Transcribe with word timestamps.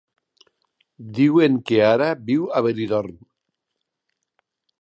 Diuen 1.17 1.59
que 1.71 1.77
ara 1.89 2.09
viu 2.31 2.49
a 2.61 2.65
Benidorm. 2.69 3.15